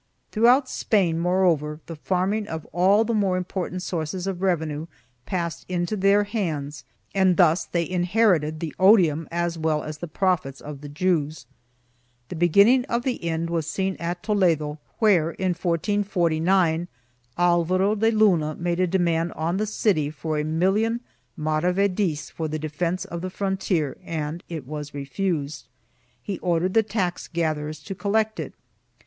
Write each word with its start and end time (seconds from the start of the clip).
Throughout 0.31 0.67
Spain, 0.67 1.19
moreover, 1.19 1.79
the 1.85 1.95
farming 1.95 2.47
of 2.47 2.65
all 2.71 3.03
the 3.03 3.13
more 3.13 3.37
important 3.37 3.83
sources 3.83 4.25
of 4.25 4.41
revenue 4.41 4.87
passed 5.27 5.63
into 5.69 5.95
their 5.95 6.23
hands 6.23 6.85
and 7.13 7.37
thus 7.37 7.65
they 7.65 7.87
inherited 7.87 8.59
the 8.59 8.73
odium 8.79 9.27
as 9.29 9.59
well 9.59 9.83
as 9.83 9.99
the 9.99 10.07
profits 10.07 10.59
of 10.59 10.81
the 10.81 10.89
Jews.1 10.89 11.45
The 12.29 12.35
beginning 12.35 12.83
of 12.85 13.03
the 13.03 13.23
end 13.23 13.51
was 13.51 13.67
seen 13.69 13.95
at 13.97 14.23
Toledo 14.23 14.79
where, 14.97 15.33
in 15.33 15.49
1449, 15.49 16.87
Alvaro 17.37 17.93
de 17.93 18.09
Luna 18.09 18.55
made 18.55 18.79
a 18.79 18.87
demand 18.87 19.33
on 19.33 19.57
the 19.57 19.67
city 19.67 20.09
for 20.09 20.39
a 20.39 20.43
million 20.43 21.01
mara 21.37 21.71
vedis 21.73 22.31
for 22.31 22.47
the 22.47 22.57
defence 22.57 23.05
of 23.05 23.21
the 23.21 23.29
frontier 23.29 23.99
and 24.03 24.43
it 24.49 24.65
was 24.65 24.95
refused. 24.95 25.67
He 26.23 26.39
ordered 26.39 26.73
the 26.73 26.81
tax 26.81 27.27
gatherers 27.27 27.79
to 27.83 27.93
collect 27.93 28.39
it. 28.39 28.55